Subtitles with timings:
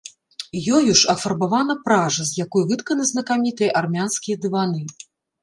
[0.77, 4.81] Ёю ж афарбавана пража, з якой вытканы знакамітыя армянскія дываны.